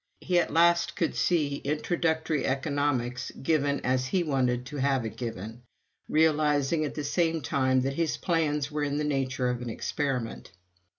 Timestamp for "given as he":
3.39-4.23